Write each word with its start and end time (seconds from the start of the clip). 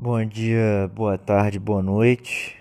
Bom 0.00 0.24
dia, 0.24 0.88
boa 0.94 1.18
tarde, 1.18 1.58
boa 1.58 1.82
noite. 1.82 2.56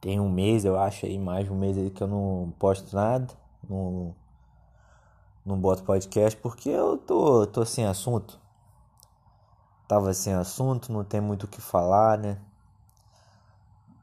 Tem 0.00 0.18
um 0.18 0.30
mês, 0.30 0.64
eu 0.64 0.78
acho, 0.80 1.04
aí, 1.04 1.18
mais 1.18 1.44
de 1.44 1.52
um 1.52 1.58
mês 1.58 1.76
aí 1.76 1.90
que 1.90 2.02
eu 2.02 2.08
não 2.08 2.54
posto 2.58 2.96
nada, 2.96 3.28
não, 3.68 4.16
não 5.44 5.60
boto 5.60 5.82
podcast, 5.82 6.40
porque 6.40 6.70
eu 6.70 6.96
tô, 6.96 7.46
tô 7.46 7.66
sem 7.66 7.84
assunto. 7.84 8.40
Tava 9.86 10.14
sem 10.14 10.32
assunto, 10.32 10.90
não 10.90 11.04
tem 11.04 11.20
muito 11.20 11.44
o 11.44 11.48
que 11.48 11.60
falar, 11.60 12.16
né? 12.16 12.38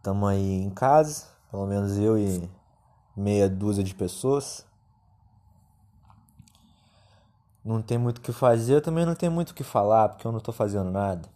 Tamo 0.04 0.28
aí 0.28 0.62
em 0.62 0.70
casa, 0.70 1.26
pelo 1.50 1.66
menos 1.66 1.98
eu 1.98 2.16
e 2.16 2.48
meia 3.18 3.50
dúzia 3.50 3.84
de 3.84 3.96
pessoas 3.96 4.70
não 7.64 7.82
tem 7.82 7.98
muito 7.98 8.18
o 8.18 8.22
que 8.22 8.32
fazer, 8.32 8.76
eu 8.76 8.82
também 8.82 9.06
não 9.06 9.16
tenho 9.16 9.32
muito 9.32 9.52
o 9.52 9.54
que 9.54 9.64
falar, 9.64 10.10
porque 10.10 10.26
eu 10.26 10.32
não 10.32 10.40
estou 10.40 10.54
fazendo 10.54 10.90
nada. 10.90 11.30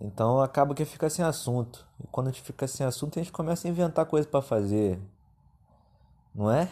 Então 0.00 0.40
acaba 0.40 0.74
que 0.74 0.84
fica 0.84 1.08
sem 1.08 1.24
assunto. 1.24 1.86
E 2.02 2.06
quando 2.08 2.28
a 2.28 2.30
gente 2.30 2.42
fica 2.42 2.66
sem 2.66 2.84
assunto, 2.84 3.18
a 3.18 3.22
gente 3.22 3.32
começa 3.32 3.66
a 3.66 3.70
inventar 3.70 4.06
coisas 4.06 4.30
para 4.30 4.42
fazer. 4.42 5.00
Não 6.34 6.50
é? 6.50 6.68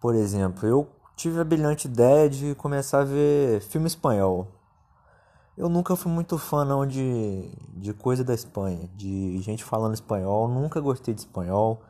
Por 0.00 0.14
exemplo, 0.14 0.66
eu 0.68 0.88
tive 1.16 1.40
a 1.40 1.44
brilhante 1.44 1.86
ideia 1.86 2.28
de 2.28 2.54
começar 2.56 3.00
a 3.00 3.04
ver 3.04 3.60
filme 3.62 3.86
espanhol. 3.86 4.48
Eu 5.56 5.68
nunca 5.68 5.94
fui 5.94 6.10
muito 6.10 6.38
fã 6.38 6.64
não 6.64 6.86
de, 6.86 7.50
de 7.74 7.92
coisa 7.92 8.24
da 8.24 8.34
Espanha, 8.34 8.88
de 8.96 9.38
gente 9.40 9.62
falando 9.62 9.94
espanhol, 9.94 10.48
nunca 10.48 10.80
gostei 10.80 11.14
de 11.14 11.20
espanhol. 11.20 11.82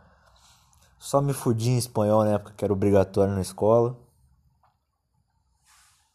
Só 1.02 1.20
me 1.20 1.33
fudi 1.33 1.70
em 1.70 1.79
espanhol 1.79 2.24
na 2.24 2.34
época 2.34 2.55
que 2.56 2.65
era 2.65 2.73
obrigatório 2.73 3.34
na 3.34 3.41
escola. 3.41 3.98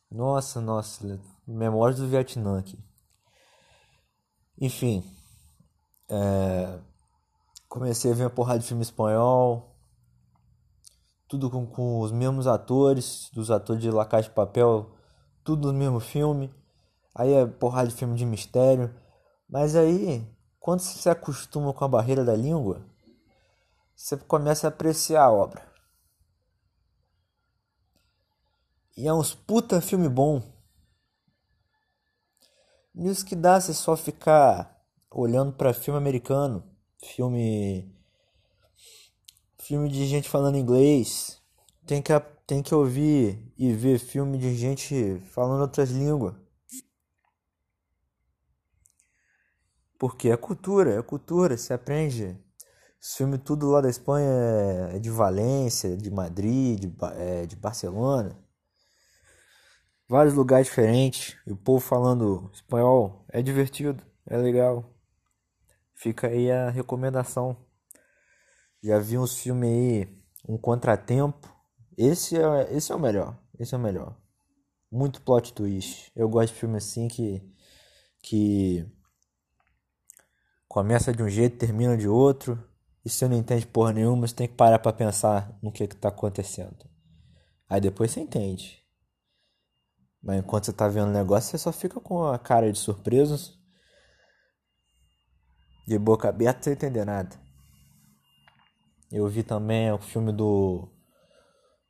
Nossa, 0.09 0.61
nossa, 0.61 1.19
memórias 1.45 1.99
do 1.99 2.07
Vietnã 2.07 2.57
aqui. 2.57 2.79
Enfim, 4.57 5.03
é, 6.07 6.79
comecei 7.67 8.13
a 8.13 8.15
ver 8.15 8.23
uma 8.23 8.29
porrada 8.29 8.59
de 8.59 8.65
filme 8.65 8.81
espanhol, 8.81 9.75
tudo 11.27 11.51
com, 11.51 11.67
com 11.67 11.99
os 11.99 12.13
mesmos 12.13 12.47
atores, 12.47 13.29
dos 13.33 13.51
atores 13.51 13.81
de 13.81 13.91
La 13.91 14.05
de 14.05 14.29
Papel, 14.29 14.89
tudo 15.43 15.73
no 15.73 15.77
mesmo 15.77 15.99
filme. 15.99 16.49
Aí 17.13 17.33
é 17.33 17.45
porrada 17.45 17.89
de 17.89 17.93
filme 17.93 18.15
de 18.15 18.25
mistério. 18.25 18.95
Mas 19.49 19.75
aí, 19.75 20.25
quando 20.61 20.79
você 20.79 20.97
se 20.97 21.09
acostuma 21.09 21.73
com 21.73 21.83
a 21.83 21.89
barreira 21.89 22.23
da 22.23 22.37
língua, 22.37 22.87
você 23.97 24.15
começa 24.15 24.67
a 24.67 24.69
apreciar 24.69 25.23
a 25.23 25.31
obra. 25.31 25.67
E 28.95 29.07
é 29.07 29.13
uns 29.13 29.33
puta 29.33 29.81
filme 29.81 30.07
bom. 30.07 30.41
Nisso 32.93 33.25
que 33.25 33.35
dá 33.35 33.59
você 33.59 33.73
só 33.73 33.97
ficar 33.97 34.79
olhando 35.09 35.51
para 35.51 35.73
filme 35.73 35.97
americano, 35.97 36.63
filme 37.03 37.91
filme 39.57 39.89
de 39.89 40.05
gente 40.05 40.29
falando 40.29 40.57
inglês. 40.57 41.41
Tem 41.85 42.01
que 42.01 42.13
tem 42.45 42.61
que 42.61 42.73
ouvir 42.75 43.51
e 43.57 43.73
ver 43.73 43.99
filme 43.99 44.37
de 44.37 44.55
gente 44.55 45.19
falando 45.31 45.61
outras 45.61 45.89
línguas. 45.89 46.35
Porque 49.97 50.29
é 50.29 50.37
cultura, 50.37 50.93
é 50.93 51.01
cultura, 51.01 51.57
se 51.57 51.73
aprende 51.73 52.39
esse 53.01 53.17
filme 53.17 53.37
tudo 53.37 53.69
lá 53.69 53.81
da 53.81 53.89
Espanha 53.89 54.27
é 54.93 54.99
de 54.99 55.09
Valência, 55.09 55.95
de 55.95 56.09
Madrid, 56.09 56.79
de, 56.79 56.95
é, 57.15 57.45
de 57.45 57.55
Barcelona. 57.55 58.37
Vários 60.09 60.33
lugares 60.33 60.67
diferentes. 60.67 61.37
E 61.45 61.51
o 61.51 61.57
povo 61.57 61.79
falando 61.79 62.49
espanhol 62.53 63.25
é 63.29 63.41
divertido, 63.41 64.03
é 64.25 64.37
legal. 64.37 64.93
Fica 65.95 66.27
aí 66.27 66.51
a 66.51 66.69
recomendação. 66.69 67.57
Já 68.83 68.99
vi 68.99 69.17
uns 69.17 69.37
filmes 69.37 69.69
aí, 69.69 70.23
Um 70.47 70.57
Contratempo. 70.57 71.53
Esse 71.97 72.37
é, 72.37 72.73
esse 72.75 72.91
é 72.91 72.95
o 72.95 72.99
melhor. 72.99 73.37
Esse 73.59 73.73
é 73.73 73.77
o 73.77 73.81
melhor. 73.81 74.15
Muito 74.91 75.21
plot 75.21 75.53
twist. 75.53 76.11
Eu 76.15 76.29
gosto 76.29 76.53
de 76.53 76.59
filme 76.59 76.77
assim 76.77 77.07
que. 77.07 77.41
que 78.21 78.85
começa 80.67 81.11
de 81.11 81.23
um 81.23 81.29
jeito, 81.29 81.57
termina 81.57 81.97
de 81.97 82.07
outro. 82.07 82.63
E 83.07 83.09
você 83.09 83.25
não 83.25 83.37
entende 83.37 83.65
porra 83.65 83.93
nenhuma, 83.93 84.27
você 84.27 84.35
tem 84.35 84.49
que 84.49 84.55
parar 84.55 84.79
para 84.79 84.91
pensar 84.91 85.57
no 85.61 85.71
que 85.71 85.87
que 85.87 85.95
tá 85.95 86.09
acontecendo. 86.09 86.75
Aí 87.69 87.79
depois 87.79 88.11
você 88.11 88.19
entende. 88.19 88.83
Mas 90.21 90.39
enquanto 90.39 90.65
você 90.65 90.73
tá 90.73 90.89
vendo 90.89 91.07
o 91.07 91.13
negócio, 91.13 91.49
você 91.49 91.57
só 91.57 91.71
fica 91.71 92.01
com 92.01 92.25
a 92.25 92.37
cara 92.37 92.69
de 92.69 92.77
surpreso. 92.77 93.57
De 95.87 95.97
boca 95.97 96.27
aberta 96.27 96.63
sem 96.63 96.73
entender 96.73 97.05
nada. 97.05 97.33
Eu 99.09 99.25
vi 99.29 99.41
também 99.41 99.89
o 99.89 99.99
filme 99.99 100.33
do. 100.33 100.89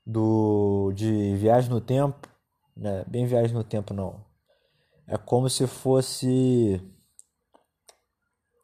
Do. 0.06 0.94
De 0.94 1.36
Viagem 1.36 1.72
no 1.72 1.82
Tempo. 1.82 2.30
Né? 2.76 3.04
Bem 3.08 3.26
Viagem 3.26 3.56
no 3.56 3.64
Tempo 3.64 3.92
não. 3.92 4.24
É 5.08 5.18
como 5.18 5.50
se 5.50 5.66
fosse. 5.66 6.80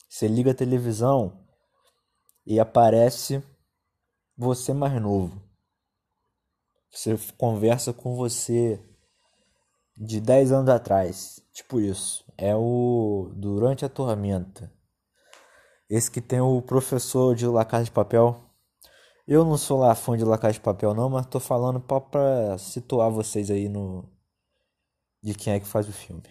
Você 0.08 0.28
liga 0.28 0.52
a 0.52 0.56
televisão 0.56 1.43
e 2.46 2.60
aparece 2.60 3.44
você 4.38 4.74
mais 4.74 5.02
novo. 5.02 5.42
Você 6.92 7.18
conversa 7.38 7.92
com 7.92 8.16
você 8.16 8.80
de 9.98 10.20
10 10.20 10.52
anos 10.52 10.70
atrás. 10.70 11.42
Tipo 11.54 11.80
isso. 11.80 12.24
É 12.38 12.56
o 12.56 13.32
Durante 13.36 13.86
a 13.86 13.90
Tormenta. 13.90 14.72
Esse 15.90 16.10
que 16.10 16.22
tem 16.22 16.40
o 16.40 16.62
professor 16.62 17.36
de 17.36 17.46
La 17.48 17.66
Casa 17.66 17.86
de 17.86 17.92
Papel. 17.92 18.40
Eu 19.28 19.46
não 19.46 19.58
sou 19.58 19.80
lá 19.80 19.96
fã 19.96 20.18
de 20.18 20.26
La 20.26 20.38
Casa 20.38 20.54
de 20.54 20.60
Papel 20.60 20.94
não, 20.94 21.10
mas 21.10 21.26
tô 21.26 21.40
falando 21.40 21.80
pra 21.80 22.58
situar 22.58 23.10
vocês 23.10 23.50
aí 23.50 23.70
no 23.70 24.10
de 25.22 25.34
quem 25.34 25.54
é 25.54 25.60
que 25.60 25.66
faz 25.66 25.88
o 25.88 25.94
filme. 25.94 26.24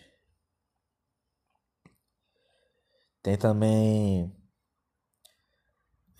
Tem 3.23 3.37
também 3.39 4.31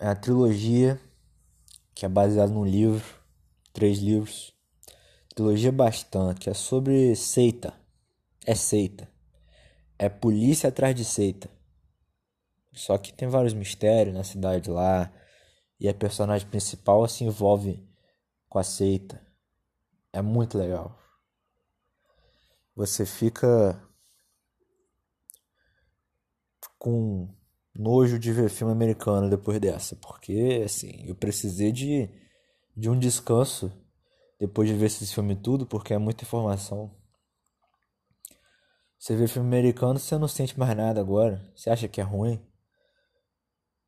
é 0.03 0.07
a 0.09 0.15
trilogia 0.15 0.99
que 1.95 2.05
é 2.05 2.09
baseada 2.09 2.51
num 2.51 2.65
livro, 2.65 3.05
três 3.71 3.99
livros. 3.99 4.53
Trilogia 5.33 5.71
bastante, 5.71 6.41
que 6.41 6.49
é 6.49 6.53
sobre 6.53 7.15
seita. 7.15 7.73
É 8.45 8.53
seita. 8.53 9.09
É 9.97 10.09
polícia 10.09 10.67
atrás 10.67 10.93
de 10.93 11.05
seita. 11.05 11.49
Só 12.73 12.97
que 12.97 13.13
tem 13.13 13.29
vários 13.29 13.53
mistérios 13.53 14.13
na 14.13 14.25
cidade 14.25 14.69
lá. 14.69 15.09
E 15.79 15.87
a 15.87 15.93
personagem 15.93 16.49
principal 16.49 17.07
se 17.07 17.23
envolve 17.23 17.81
com 18.49 18.59
a 18.59 18.63
seita. 18.63 19.25
É 20.11 20.21
muito 20.21 20.57
legal. 20.57 20.99
Você 22.75 23.05
fica 23.05 23.81
com 26.77 27.33
nojo 27.75 28.19
de 28.19 28.31
ver 28.31 28.49
filme 28.49 28.71
americano 28.71 29.29
depois 29.29 29.59
dessa, 29.59 29.95
porque 29.95 30.61
assim, 30.65 31.03
eu 31.07 31.15
precisei 31.15 31.71
de, 31.71 32.09
de 32.75 32.89
um 32.89 32.97
descanso 32.97 33.71
depois 34.39 34.67
de 34.67 34.75
ver 34.75 34.87
esse 34.87 35.05
filme 35.13 35.35
tudo, 35.35 35.65
porque 35.65 35.93
é 35.93 35.97
muita 35.97 36.23
informação. 36.23 36.93
Você 38.99 39.15
vê 39.15 39.27
filme 39.27 39.47
americano, 39.47 39.99
você 39.99 40.17
não 40.17 40.27
sente 40.27 40.57
mais 40.57 40.75
nada 40.75 41.01
agora. 41.01 41.51
Você 41.55 41.69
acha 41.69 41.87
que 41.87 41.99
é 41.99 42.03
ruim? 42.03 42.41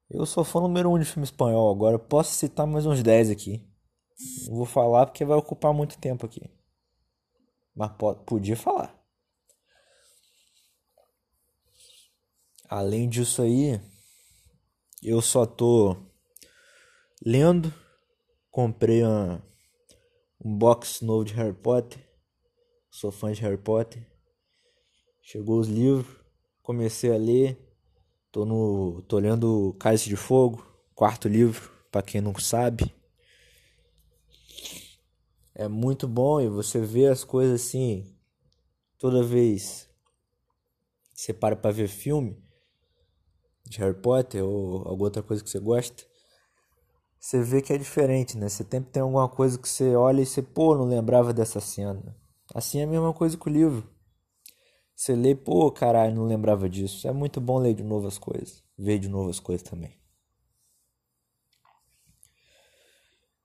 Eu 0.09 0.25
sou 0.25 0.43
fã 0.43 0.61
número 0.61 0.91
um 0.91 0.99
de 0.99 1.05
filme 1.05 1.23
espanhol 1.23 1.71
agora. 1.71 1.97
posso 1.97 2.31
citar 2.33 2.67
mais 2.67 2.85
uns 2.85 3.01
10 3.01 3.29
aqui. 3.29 3.67
Não 4.47 4.55
vou 4.55 4.65
falar 4.65 5.05
porque 5.05 5.25
vai 5.25 5.37
ocupar 5.37 5.73
muito 5.73 5.97
tempo 5.97 6.25
aqui. 6.25 6.41
Mas 7.75 7.91
podia 8.25 8.55
falar. 8.55 8.94
Além 12.67 13.07
disso 13.07 13.43
aí, 13.43 13.79
eu 15.03 15.21
só 15.21 15.45
tô 15.45 15.95
lendo. 17.23 17.73
Comprei 18.49 19.03
um 19.05 20.57
box 20.57 21.03
novo 21.03 21.25
de 21.25 21.33
Harry 21.33 21.53
Potter. 21.53 21.99
Sou 22.89 23.11
fã 23.11 23.31
de 23.31 23.41
Harry 23.41 23.57
Potter. 23.57 24.05
Chegou 25.21 25.59
os 25.59 25.67
livros, 25.67 26.07
comecei 26.63 27.13
a 27.13 27.17
ler. 27.17 27.59
Tô 28.31 28.45
no 28.45 29.01
tô 29.03 29.19
lendo 29.19 29.75
Cálice 29.79 30.09
de 30.09 30.15
Fogo, 30.15 30.65
quarto 30.93 31.27
livro, 31.27 31.71
para 31.91 32.01
quem 32.01 32.19
não 32.19 32.33
sabe. 32.39 32.93
É 35.53 35.67
muito 35.67 36.07
bom 36.07 36.41
e 36.41 36.49
você 36.49 36.79
vê 36.79 37.07
as 37.07 37.23
coisas 37.23 37.61
assim 37.61 38.13
toda 38.97 39.23
vez 39.23 39.87
você 41.15 41.33
para 41.33 41.55
para 41.55 41.71
ver 41.71 41.87
filme, 41.87 42.37
de 43.65 43.79
Harry 43.79 43.95
Potter 43.99 44.43
ou 44.43 44.87
alguma 44.87 45.05
outra 45.05 45.23
coisa 45.23 45.43
que 45.43 45.49
você 45.49 45.59
gosta, 45.59 46.03
você 47.19 47.41
vê 47.41 47.61
que 47.61 47.73
é 47.73 47.77
diferente, 47.77 48.37
né? 48.37 48.47
Você 48.47 48.63
sempre 48.63 48.91
tem 48.91 49.01
alguma 49.01 49.27
coisa 49.27 49.57
que 49.57 49.67
você 49.67 49.95
olha 49.95 50.21
e 50.21 50.25
você, 50.25 50.41
pô, 50.41 50.75
não 50.75 50.85
lembrava 50.85 51.33
dessa 51.33 51.59
cena. 51.59 52.15
Assim 52.53 52.79
é 52.79 52.83
a 52.83 52.87
mesma 52.87 53.13
coisa 53.13 53.35
com 53.35 53.49
o 53.49 53.53
livro. 53.53 53.89
Você 54.95 55.15
lê, 55.15 55.33
pô, 55.35 55.71
caralho, 55.71 56.15
não 56.15 56.25
lembrava 56.25 56.69
disso. 56.69 57.07
É 57.07 57.11
muito 57.11 57.41
bom 57.41 57.57
ler 57.57 57.73
de 57.73 57.83
novo 57.83 58.07
as 58.07 58.17
coisas, 58.17 58.63
ver 58.77 58.99
de 58.99 59.09
novo 59.09 59.29
as 59.29 59.39
coisas 59.39 59.67
também. 59.67 59.99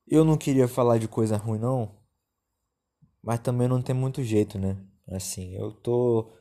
Eu 0.06 0.24
não 0.24 0.36
queria 0.36 0.68
falar 0.68 0.98
de 0.98 1.08
coisa 1.08 1.36
ruim, 1.36 1.58
não, 1.58 2.00
mas 3.22 3.40
também 3.40 3.68
não 3.68 3.80
tem 3.80 3.94
muito 3.94 4.22
jeito, 4.22 4.58
né? 4.58 4.76
Assim, 5.08 5.54
eu 5.54 5.72
tô 5.72 6.32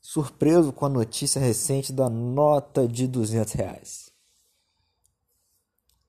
surpreso 0.00 0.72
com 0.72 0.86
a 0.86 0.88
notícia 0.88 1.40
recente 1.40 1.92
da 1.92 2.08
nota 2.08 2.88
de 2.88 3.06
200 3.06 3.52
reais. 3.52 4.12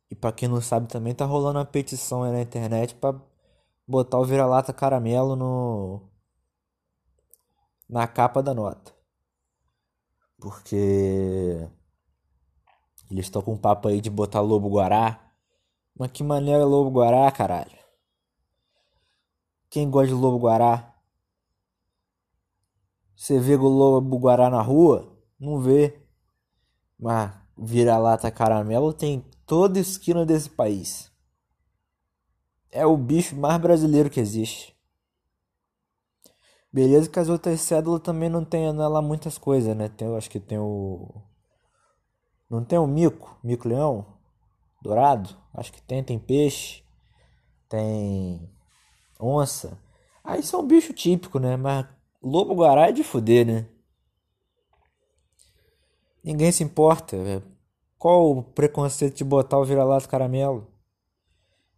E 0.10 0.16
para 0.16 0.32
quem 0.32 0.50
não 0.50 0.62
sabe 0.62 0.88
também 0.88 1.14
tá 1.16 1.26
rolando 1.26 1.60
uma 1.60 1.66
petição 1.66 2.24
aí 2.24 2.32
na 2.32 2.42
internet 2.42 2.96
para 2.96 3.20
botar 3.88 4.20
o 4.20 4.26
vira-lata 4.26 4.74
caramelo 4.74 5.36
no 5.36 6.10
na 7.90 8.08
capa 8.08 8.42
da 8.42 8.54
nota. 8.54 8.94
Porque 10.40 11.70
eles 13.10 13.26
estão 13.26 13.42
com 13.42 13.54
um 13.54 13.58
papo 13.58 13.88
aí 13.88 14.02
de 14.02 14.10
botar 14.10 14.42
lobo 14.42 14.70
guará. 14.70 15.32
Mas 15.98 16.12
que 16.12 16.24
maneira 16.24 16.66
lobo 16.66 16.90
guará, 16.90 17.30
caralho? 17.32 17.78
Quem 19.70 19.90
gosta 19.90 20.08
de 20.08 20.14
lobo 20.14 20.40
guará? 20.40 20.91
Você 23.22 23.40
vê 23.40 23.54
o 23.54 23.68
lobo 23.68 24.18
guará 24.18 24.50
na 24.50 24.64
rua? 24.64 25.16
Não 25.40 25.60
vê. 25.62 26.02
Mas 26.98 27.32
vira-lata 27.56 28.32
caramelo 28.32 28.92
tem 28.92 29.24
toda 29.46 29.78
esquina 29.80 30.26
desse 30.26 30.50
país. 30.50 31.12
É 32.72 32.84
o 32.84 32.98
bicho 32.98 33.36
mais 33.36 33.62
brasileiro 33.62 34.10
que 34.10 34.20
existe. 34.20 34.76
Beleza 36.74 37.12
que 37.12 37.20
as 37.20 37.30
outras 37.30 37.62
cédulas 37.62 38.02
também 38.02 38.28
não 38.28 38.44
tem 38.44 38.74
nela 38.74 39.04
muitas 39.04 39.38
coisas, 39.38 39.78
né? 39.78 39.88
Tem, 39.88 40.08
eu 40.08 40.18
acho 40.18 40.28
que 40.28 40.40
tem 40.40 40.58
o. 40.58 41.08
Não 42.50 42.66
tem 42.66 42.80
o 42.80 42.88
mico, 42.88 43.38
mico-leão? 43.44 44.18
Dourado? 44.82 45.30
Acho 45.54 45.72
que 45.72 45.82
tem, 45.84 46.04
tem 46.04 46.18
peixe. 46.18 46.84
Tem 47.70 48.52
onça. 49.20 49.80
Aí 50.24 50.42
são 50.42 50.66
bicho 50.66 50.92
típico, 50.92 51.38
né? 51.38 51.56
Mas 51.56 51.86
lobo-guará 52.22 52.90
é 52.90 52.92
de 52.92 53.04
fuder, 53.04 53.46
né? 53.46 53.68
Ninguém 56.24 56.52
se 56.52 56.64
importa. 56.64 57.18
Qual 57.98 58.32
o 58.32 58.44
preconceito 58.44 59.18
de 59.18 59.24
botar 59.24 59.58
o 59.60 59.66
vira-lata 59.66 60.08
caramelo? 60.08 60.68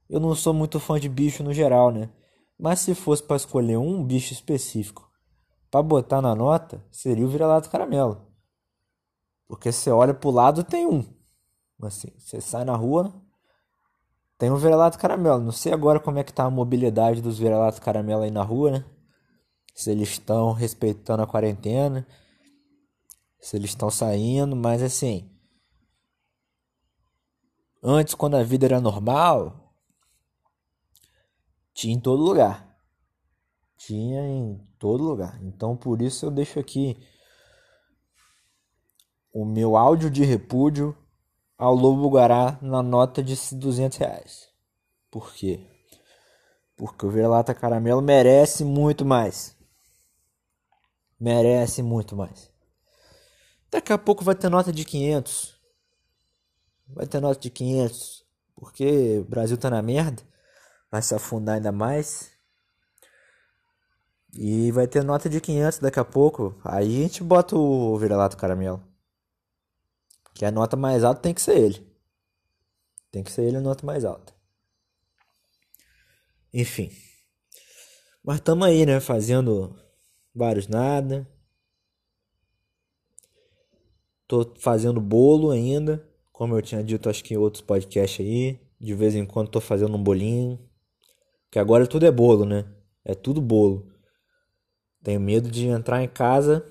Eu 0.09 0.19
não 0.19 0.35
sou 0.35 0.53
muito 0.53 0.79
fã 0.79 0.99
de 0.99 1.09
bicho 1.09 1.43
no 1.43 1.53
geral, 1.53 1.91
né? 1.91 2.09
Mas 2.59 2.79
se 2.79 2.93
fosse 2.93 3.23
para 3.23 3.35
escolher 3.35 3.77
um 3.77 4.03
bicho 4.03 4.33
específico 4.33 5.09
para 5.71 5.81
botar 5.81 6.21
na 6.21 6.35
nota, 6.35 6.85
seria 6.91 7.25
o 7.25 7.29
vira-lata 7.29 7.67
caramelo. 7.67 8.21
Porque 9.47 9.71
você 9.71 9.89
olha 9.89 10.13
pro 10.13 10.29
lado 10.29 10.63
tem 10.63 10.85
um. 10.85 11.03
Assim, 11.81 12.09
você 12.17 12.39
sai 12.39 12.63
na 12.63 12.75
rua, 12.75 13.13
tem 14.37 14.51
um 14.51 14.55
vira-lata 14.55 14.97
caramelo. 14.97 15.41
Não 15.41 15.51
sei 15.51 15.73
agora 15.73 15.99
como 15.99 16.19
é 16.19 16.23
que 16.23 16.33
tá 16.33 16.43
a 16.43 16.49
mobilidade 16.49 17.21
dos 17.21 17.39
vira-lata 17.39 17.81
caramelo 17.81 18.21
aí 18.21 18.31
na 18.31 18.43
rua, 18.43 18.71
né? 18.71 18.85
Se 19.73 19.91
eles 19.91 20.09
estão 20.09 20.53
respeitando 20.53 21.23
a 21.23 21.27
quarentena, 21.27 22.07
se 23.39 23.55
eles 23.55 23.71
estão 23.71 23.89
saindo, 23.89 24.55
mas 24.55 24.81
assim, 24.81 25.33
Antes, 27.85 28.15
quando 28.15 28.37
a 28.37 28.43
vida 28.43 28.65
era 28.65 28.79
normal, 28.79 29.75
tinha 31.73 31.93
em 31.93 31.99
todo 31.99 32.23
lugar. 32.23 32.73
Tinha 33.75 34.25
em 34.25 34.57
todo 34.79 35.03
lugar. 35.03 35.37
Então, 35.43 35.75
por 35.75 36.01
isso 36.01 36.25
eu 36.25 36.31
deixo 36.31 36.57
aqui 36.57 36.97
o 39.33 39.43
meu 39.43 39.75
áudio 39.75 40.09
de 40.09 40.23
repúdio 40.23 40.97
ao 41.57 41.75
Lobo 41.75 42.09
Guará 42.09 42.57
na 42.61 42.81
nota 42.81 43.21
de 43.21 43.35
200 43.53 43.97
reais. 43.97 44.49
Por 45.11 45.33
quê? 45.33 45.59
Porque 46.77 47.05
o 47.05 47.09
vira-lata 47.09 47.53
caramelo 47.53 48.01
merece 48.01 48.63
muito 48.63 49.03
mais. 49.03 49.52
Merece 51.19 51.81
muito 51.81 52.15
mais. 52.15 52.51
Daqui 53.71 53.94
a 53.94 53.98
pouco 53.98 54.24
vai 54.24 54.36
ter 54.36 54.50
nota 54.50 54.71
de 54.71 54.83
500 54.83 55.54
vai 56.94 57.07
ter 57.07 57.19
nota 57.19 57.39
de 57.39 57.50
500, 57.50 58.25
porque 58.56 59.19
o 59.19 59.25
Brasil 59.25 59.57
tá 59.57 59.69
na 59.69 59.81
merda, 59.81 60.21
vai 60.92 61.01
se 61.01 61.13
afundar 61.13 61.56
ainda 61.56 61.71
mais. 61.71 62.31
E 64.36 64.71
vai 64.71 64.88
ter 64.88 65.04
nota 65.04 65.30
de 65.30 65.39
500 65.39 65.80
daqui 65.80 66.00
a 66.00 66.06
pouco. 66.06 66.60
Aí 66.63 67.01
a 67.01 67.04
gente 67.04 67.24
bota 67.24 67.56
o 67.56 67.98
vira-lata 68.00 68.36
caramelo. 68.36 68.83
Que 70.33 70.44
a 70.44 70.50
nota 70.50 70.75
mais 70.75 71.04
alta 71.04 71.21
tem 71.21 71.36
que 71.36 71.42
ser 71.42 71.56
ele. 71.56 71.95
Tem 73.12 73.24
que 73.24 73.31
ser 73.31 73.44
ele 73.44 73.57
a 73.57 73.62
nota 73.62 73.86
mais 73.86 74.04
alta. 74.04 74.33
Enfim. 76.51 76.92
Mas 78.24 78.39
tamo 78.39 78.63
aí, 78.63 78.88
né? 78.88 79.00
Fazendo 79.00 79.80
vários 80.33 80.68
nada. 80.68 81.27
Tô 84.27 84.53
fazendo 84.57 85.00
bolo 85.00 85.51
ainda. 85.51 86.07
Como 86.31 86.56
eu 86.57 86.62
tinha 86.62 86.83
dito, 86.83 87.09
acho 87.09 87.24
que 87.24 87.33
em 87.33 87.38
outros 87.38 87.62
podcasts 87.62 88.25
aí, 88.25 88.59
de 88.80 88.94
vez 88.94 89.15
em 89.15 89.25
quando 89.25 89.51
tô 89.51 89.62
fazendo 89.62 89.95
um 89.95 90.03
bolinho. 90.03 90.59
Que 91.51 91.59
agora 91.59 91.85
tudo 91.85 92.06
é 92.06 92.12
bolo, 92.12 92.45
né? 92.45 92.65
É 93.06 93.13
tudo 93.13 93.39
bolo. 93.41 93.91
Tenho 95.03 95.19
medo 95.19 95.51
de 95.51 95.68
entrar 95.68 96.01
em 96.01 96.07
casa, 96.07 96.65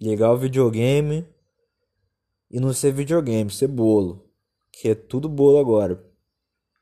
ligar 0.00 0.32
o 0.32 0.38
videogame 0.38 1.26
e 2.50 2.60
não 2.60 2.72
ser 2.72 2.92
videogame, 2.92 3.50
ser 3.50 3.68
bolo. 3.68 4.30
Que 4.72 4.90
é 4.90 4.94
tudo 4.94 5.28
bolo 5.28 5.58
agora. 5.58 6.02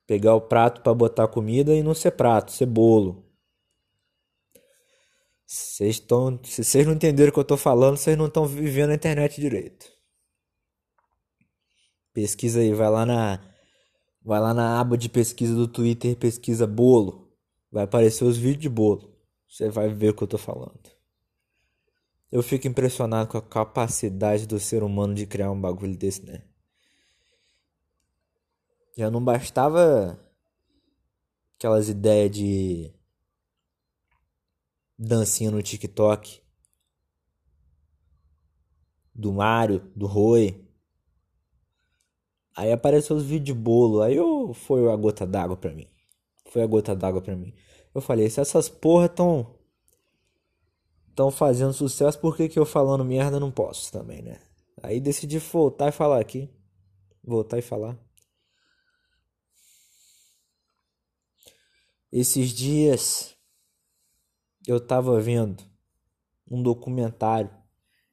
Pegar 0.06 0.34
o 0.34 0.40
prato 0.40 0.82
para 0.82 0.94
botar 0.94 1.26
comida 1.28 1.74
e 1.74 1.82
não 1.82 1.94
ser 1.94 2.12
prato, 2.12 2.52
ser 2.52 2.66
bolo. 2.66 3.31
Vocês 5.46 5.96
estão, 5.96 6.40
se 6.44 6.64
vocês 6.64 6.86
não 6.86 6.94
entenderam 6.94 7.30
o 7.30 7.32
que 7.32 7.40
eu 7.40 7.44
tô 7.44 7.56
falando, 7.56 7.96
vocês 7.96 8.16
não 8.16 8.26
estão 8.26 8.46
vivendo 8.46 8.90
a 8.90 8.94
internet 8.94 9.40
direito. 9.40 9.86
Pesquisa 12.12 12.60
aí, 12.60 12.72
vai 12.72 12.90
lá 12.90 13.06
na 13.06 13.52
vai 14.24 14.40
lá 14.40 14.54
na 14.54 14.80
aba 14.80 14.96
de 14.96 15.08
pesquisa 15.08 15.54
do 15.54 15.66
Twitter, 15.66 16.16
pesquisa 16.16 16.66
bolo. 16.66 17.32
Vai 17.70 17.84
aparecer 17.84 18.24
os 18.24 18.36
vídeos 18.36 18.62
de 18.62 18.68
bolo. 18.68 19.16
Você 19.48 19.68
vai 19.68 19.88
ver 19.88 20.10
o 20.10 20.14
que 20.14 20.22
eu 20.22 20.28
tô 20.28 20.38
falando. 20.38 20.90
Eu 22.30 22.42
fico 22.42 22.66
impressionado 22.66 23.28
com 23.28 23.38
a 23.38 23.42
capacidade 23.42 24.46
do 24.46 24.58
ser 24.58 24.82
humano 24.82 25.14
de 25.14 25.26
criar 25.26 25.50
um 25.50 25.60
bagulho 25.60 25.96
desse, 25.96 26.24
né? 26.24 26.42
Já 28.96 29.10
não 29.10 29.22
bastava 29.22 30.18
aquelas 31.54 31.88
ideias 31.88 32.30
de 32.30 32.92
dancinha 35.06 35.50
no 35.50 35.62
TikTok 35.62 36.40
do 39.14 39.32
Mario, 39.32 39.80
do 39.94 40.06
Roy, 40.06 40.62
Aí 42.54 42.70
apareceu 42.70 43.16
os 43.16 43.24
vídeos 43.24 43.56
de 43.56 43.62
bolo. 43.62 44.02
Aí 44.02 44.14
eu, 44.16 44.52
foi 44.54 44.90
a 44.90 44.96
gota 44.96 45.26
d'água 45.26 45.56
pra 45.56 45.72
mim. 45.72 45.88
Foi 46.50 46.62
a 46.62 46.66
gota 46.66 46.94
d'água 46.94 47.22
pra 47.22 47.36
mim. 47.36 47.54
Eu 47.94 48.00
falei, 48.00 48.28
se 48.28 48.40
essas 48.40 48.68
porra 48.68 49.08
tão. 49.08 49.54
tão 51.14 51.30
fazendo 51.30 51.72
sucesso, 51.72 52.18
por 52.18 52.36
que, 52.36 52.48
que 52.48 52.58
eu 52.58 52.66
falando 52.66 53.04
merda 53.04 53.40
não 53.40 53.50
posso 53.50 53.90
também, 53.90 54.22
né? 54.22 54.38
Aí 54.82 55.00
decidi 55.00 55.38
voltar 55.38 55.88
e 55.88 55.92
falar 55.92 56.20
aqui. 56.20 56.50
Voltar 57.24 57.58
e 57.58 57.62
falar. 57.62 57.98
Esses 62.10 62.50
dias 62.50 63.34
eu 64.66 64.80
tava 64.80 65.20
vendo 65.20 65.62
um 66.50 66.62
documentário. 66.62 67.50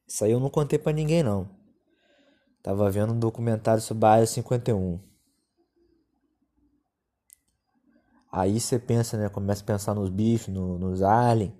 Isso 0.06 0.24
aí 0.24 0.32
eu 0.32 0.40
não 0.40 0.50
contei 0.50 0.78
para 0.78 0.92
ninguém 0.92 1.22
não. 1.22 1.48
Tava 2.62 2.90
vendo 2.90 3.12
um 3.12 3.18
documentário 3.18 3.82
sobre 3.82 4.06
a 4.06 4.10
Área 4.10 4.26
51. 4.26 5.00
Aí 8.30 8.60
você 8.60 8.78
pensa, 8.78 9.16
né? 9.16 9.28
Começa 9.28 9.62
a 9.62 9.66
pensar 9.66 9.94
nos 9.94 10.08
bichos, 10.08 10.48
no, 10.48 10.78
nos 10.78 11.02
aliens, 11.02 11.52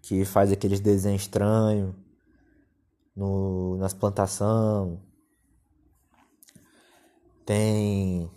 que 0.00 0.24
faz 0.24 0.50
aqueles 0.50 0.80
desenhos 0.80 1.22
estranhos, 1.22 1.94
no, 3.14 3.76
nas 3.76 3.92
plantações. 3.92 4.98
Tem. 7.44 8.30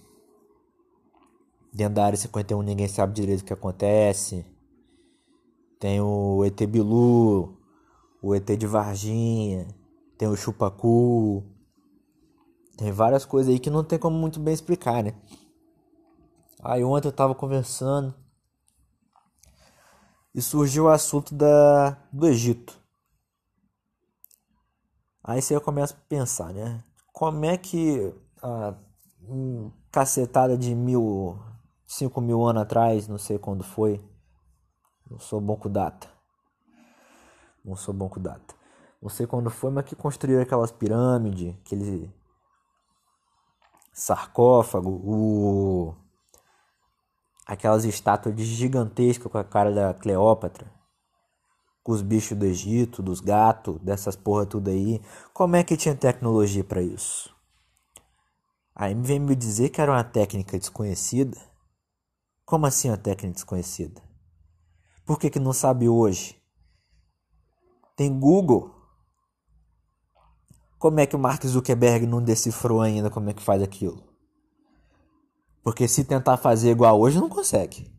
Dentro 1.71 1.95
da 1.95 2.05
área 2.05 2.17
51 2.17 2.61
ninguém 2.61 2.87
sabe 2.87 3.13
direito 3.13 3.41
o 3.41 3.45
que 3.45 3.53
acontece. 3.53 4.45
Tem 5.79 6.01
o 6.01 6.43
ET 6.43 6.59
Bilu, 6.67 7.57
o 8.21 8.36
ET 8.36 8.45
de 8.57 8.67
Varginha, 8.67 9.67
tem 10.17 10.27
o 10.27 10.36
Chupacu, 10.36 11.43
Tem 12.77 12.91
várias 12.91 13.25
coisas 13.25 13.51
aí 13.51 13.59
que 13.59 13.69
não 13.69 13.83
tem 13.83 13.98
como 13.98 14.17
muito 14.17 14.39
bem 14.39 14.53
explicar, 14.53 15.03
né? 15.03 15.13
Aí 16.62 16.83
ontem 16.83 17.07
eu 17.07 17.13
tava 17.13 17.33
conversando 17.33 18.13
e 20.36 20.41
surgiu 20.41 20.86
o 20.86 20.89
assunto 20.89 21.33
da, 21.33 21.91
do 22.12 22.27
Egito. 22.27 22.77
Aí 25.24 25.41
você 25.41 25.59
começa 25.59 25.93
a 25.93 26.07
pensar, 26.09 26.53
né? 26.53 26.83
Como 27.13 27.45
é 27.45 27.57
que 27.57 28.13
a 28.41 28.75
um, 29.29 29.71
cacetada 29.91 30.57
de 30.57 30.74
mil, 30.74 31.39
cinco 31.86 32.19
mil 32.19 32.45
anos 32.45 32.63
atrás, 32.63 33.07
não 33.07 33.17
sei 33.17 33.38
quando 33.38 33.63
foi, 33.63 34.01
não 35.09 35.19
sou 35.19 35.41
bom 35.41 35.55
com 35.55 35.69
data. 35.69 36.07
Não 37.63 37.75
sou 37.75 37.93
bom 37.93 38.07
com 38.07 38.21
data. 38.21 38.55
Não 39.01 39.09
sei 39.09 39.25
quando 39.25 39.49
foi, 39.49 39.71
mas 39.71 39.85
que 39.85 39.95
construíram 39.95 40.41
aquelas 40.41 40.71
pirâmides, 40.71 41.55
aquele 41.65 42.13
sarcófago, 43.93 44.89
o 44.89 45.95
aquelas 47.45 47.83
estátuas 47.83 48.39
gigantescas 48.39 49.31
com 49.31 49.37
a 49.37 49.43
cara 49.43 49.71
da 49.71 49.93
Cleópatra, 49.93 50.71
com 51.81 51.91
os 51.91 52.01
bichos 52.01 52.37
do 52.37 52.45
Egito, 52.45 53.01
dos 53.01 53.19
gatos, 53.19 53.79
dessas 53.81 54.15
porra 54.15 54.45
tudo 54.45 54.69
aí. 54.69 55.01
Como 55.33 55.55
é 55.55 55.63
que 55.63 55.75
tinha 55.75 55.95
tecnologia 55.95 56.63
para 56.63 56.81
isso? 56.81 57.35
Aí 58.75 58.93
vem 58.93 59.19
me 59.19 59.35
dizer 59.35 59.69
que 59.69 59.81
era 59.81 59.91
uma 59.91 60.03
técnica 60.03 60.59
desconhecida. 60.59 61.37
Como 62.45 62.67
assim 62.67 62.89
uma 62.89 62.97
técnica 62.97 63.33
desconhecida? 63.33 64.08
Por 65.09 65.17
que, 65.17 65.31
que 65.31 65.39
não 65.39 65.53
sabe 65.53 65.89
hoje? 65.89 66.39
Tem 67.95 68.19
Google. 68.19 68.69
Como 70.77 70.99
é 70.99 71.07
que 71.07 71.15
o 71.15 71.19
Mark 71.19 71.43
Zuckerberg 71.43 72.05
não 72.05 72.21
decifrou 72.21 72.79
ainda 72.79 73.09
como 73.09 73.27
é 73.27 73.33
que 73.33 73.41
faz 73.41 73.59
aquilo? 73.63 74.03
Porque 75.63 75.87
se 75.87 76.03
tentar 76.03 76.37
fazer 76.37 76.69
igual 76.69 77.01
hoje, 77.01 77.19
não 77.19 77.27
consegue. 77.27 77.91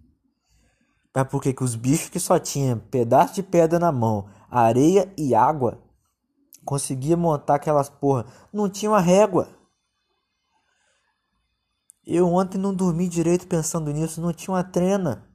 Mas 1.13 1.27
por 1.27 1.43
que 1.43 1.53
os 1.61 1.75
bichos 1.75 2.09
que 2.11 2.21
só 2.21 2.39
tinham 2.39 2.79
pedaço 2.79 3.35
de 3.35 3.43
pedra 3.43 3.81
na 3.81 3.91
mão, 3.91 4.31
areia 4.49 5.13
e 5.19 5.35
água, 5.35 5.83
conseguia 6.65 7.17
montar 7.17 7.57
aquelas 7.57 7.91
porra? 7.91 8.25
Não 8.53 8.71
tinha 8.71 8.89
uma 8.89 9.01
régua. 9.01 9.49
Eu 12.07 12.29
ontem 12.29 12.57
não 12.57 12.73
dormi 12.73 13.09
direito 13.09 13.49
pensando 13.49 13.91
nisso, 13.91 14.21
não 14.21 14.33
tinha 14.33 14.55
uma 14.55 14.63
trena. 14.63 15.29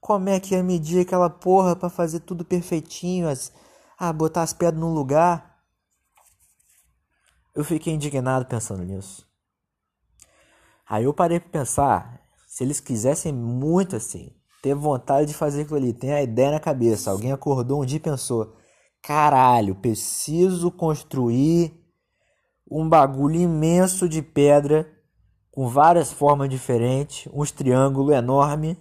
Como 0.00 0.28
é 0.28 0.38
que 0.38 0.54
ia 0.54 0.62
medir 0.62 1.00
aquela 1.00 1.28
porra 1.28 1.74
para 1.74 1.90
fazer 1.90 2.20
tudo 2.20 2.44
perfeitinho, 2.44 3.28
as, 3.28 3.52
ah, 3.98 4.12
botar 4.12 4.42
as 4.42 4.52
pedras 4.52 4.80
no 4.80 4.92
lugar? 4.92 5.58
Eu 7.54 7.64
fiquei 7.64 7.92
indignado 7.92 8.46
pensando 8.46 8.84
nisso. 8.84 9.26
Aí 10.88 11.04
eu 11.04 11.12
parei 11.12 11.40
para 11.40 11.50
pensar, 11.50 12.22
se 12.46 12.62
eles 12.64 12.80
quisessem 12.80 13.32
muito 13.32 13.96
assim, 13.96 14.32
ter 14.62 14.74
vontade 14.74 15.26
de 15.26 15.34
fazer 15.34 15.62
aquilo 15.62 15.76
ali, 15.76 15.92
tem 15.92 16.12
a 16.12 16.22
ideia 16.22 16.52
na 16.52 16.60
cabeça, 16.60 17.10
alguém 17.10 17.32
acordou 17.32 17.82
um 17.82 17.84
dia 17.84 17.96
e 17.96 18.00
pensou: 18.00 18.56
caralho, 19.02 19.74
preciso 19.74 20.70
construir 20.70 21.74
um 22.70 22.88
bagulho 22.88 23.36
imenso 23.36 24.08
de 24.08 24.22
pedra 24.22 24.90
com 25.50 25.68
várias 25.68 26.12
formas 26.12 26.48
diferentes, 26.48 27.30
uns 27.32 27.50
triângulos 27.50 28.14
enormes 28.14 28.76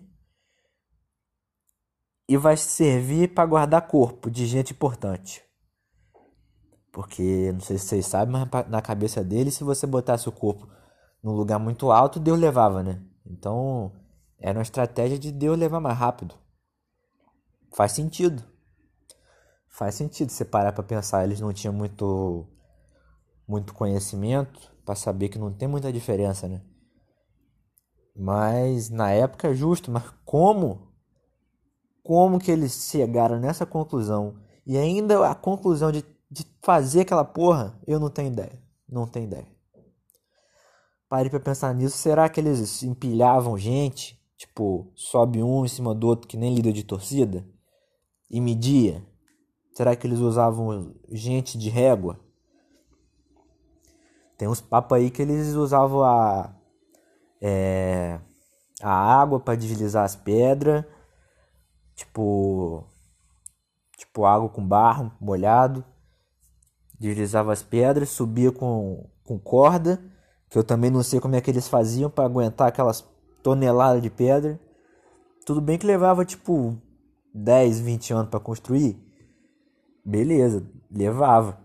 e 2.28 2.36
vai 2.36 2.58
servir 2.58 3.34
para 3.34 3.46
guardar 3.46 3.88
corpo 3.88 4.30
de 4.30 4.46
gente 4.46 4.74
importante. 4.74 5.44
Porque 6.92 7.52
não 7.54 7.60
sei 7.62 7.78
se 7.78 7.86
vocês 7.86 8.06
sabem, 8.06 8.34
mas 8.52 8.68
na 8.70 8.82
cabeça 8.82 9.24
dele, 9.24 9.52
se 9.52 9.64
você 9.64 9.86
botasse 9.86 10.28
o 10.28 10.32
corpo 10.32 10.68
num 11.24 11.32
lugar 11.32 11.60
muito 11.60 11.92
alto, 11.92 12.20
Deus 12.20 12.40
levava, 12.40 12.84
né? 12.84 13.02
Então, 13.26 13.94
era 14.40 14.58
uma 14.58 14.64
estratégia 14.64 15.18
de 15.18 15.32
Deus 15.32 15.58
levar 15.58 15.80
mais 15.80 15.98
rápido. 15.98 16.36
Faz 17.76 17.92
sentido. 17.92 18.44
Faz 19.70 19.96
sentido 19.96 20.32
você 20.32 20.44
parar 20.44 20.72
para 20.72 20.84
pensar, 20.84 21.24
eles 21.24 21.40
não 21.40 21.54
tinham 21.54 21.74
muito 21.74 22.48
muito 23.48 23.74
conhecimento 23.74 24.76
para 24.84 24.96
saber 24.96 25.30
que 25.30 25.40
não 25.40 25.54
tem 25.54 25.68
muita 25.68 25.94
diferença, 25.94 26.48
né? 26.48 26.62
Mas 28.16 28.90
na 28.90 29.12
época 29.12 29.48
é 29.48 29.54
justo, 29.54 29.92
mas 29.92 30.04
como 30.26 30.92
como 32.08 32.40
que 32.40 32.50
eles 32.50 32.90
chegaram 32.90 33.38
nessa 33.38 33.66
conclusão 33.66 34.38
e 34.66 34.78
ainda 34.78 35.30
a 35.30 35.36
conclusão 35.36 35.92
de, 35.92 36.06
de 36.32 36.46
fazer 36.64 37.02
aquela 37.02 37.26
porra, 37.26 37.78
eu 37.86 38.00
não 38.00 38.10
tenho 38.10 38.32
ideia, 38.32 38.64
não 38.88 39.06
tenho 39.06 39.26
ideia. 39.26 39.46
Parei 41.10 41.30
pra 41.30 41.42
pensar 41.42 41.76
nisso. 41.76 41.98
Será 41.98 42.30
que 42.30 42.40
eles 42.40 42.82
empilhavam 42.82 43.58
gente? 43.58 44.18
Tipo, 44.38 44.90
sobe 44.96 45.44
um 45.44 45.66
em 45.66 45.68
cima 45.68 45.94
do 45.94 46.08
outro 46.08 46.30
que 46.30 46.38
nem 46.38 46.56
líder 46.56 46.72
de 46.72 46.86
torcida? 46.86 47.46
E 48.32 48.40
media? 48.40 49.06
Será 49.74 49.94
que 49.94 50.08
eles 50.08 50.20
usavam 50.20 50.96
gente 51.12 51.58
de 51.58 51.70
régua? 51.70 52.18
Tem 54.38 54.48
uns 54.48 54.62
papos 54.62 54.98
aí 54.98 55.12
que 55.12 55.24
eles 55.24 55.56
usavam 55.56 56.04
a, 56.04 56.56
é, 57.42 58.18
a 58.82 58.92
água 58.92 59.42
para 59.42 59.56
deslizar 59.56 60.06
as 60.06 60.16
pedras. 60.16 60.86
Tipo, 61.98 62.86
tipo 63.98 64.24
água 64.24 64.48
com 64.48 64.66
barro 64.66 65.12
molhado. 65.20 65.84
Deslizava 66.98 67.52
as 67.52 67.62
pedras, 67.62 68.08
subia 68.10 68.54
com, 68.54 69.10
com 69.26 69.38
corda 69.38 70.02
que 70.50 70.58
eu 70.58 70.64
também 70.64 70.90
não 70.90 71.04
sei 71.04 71.20
como 71.20 71.36
é 71.36 71.42
que 71.42 71.52
eles 71.52 71.68
faziam 71.68 72.10
para 72.10 72.26
aguentar 72.26 72.68
aquelas 72.68 73.06
toneladas 73.44 74.02
de 74.02 74.10
pedra. 74.10 74.60
Tudo 75.46 75.62
bem 75.62 75.78
que 75.78 75.86
levava 75.86 76.26
tipo 76.26 76.78
10, 77.34 77.80
20 77.80 78.14
anos 78.14 78.30
para 78.30 78.40
construir. 78.40 78.98
Beleza, 80.04 80.66
levava. 80.90 81.60